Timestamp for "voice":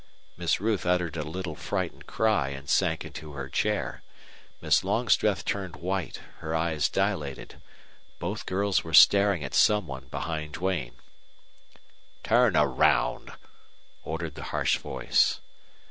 14.79-15.39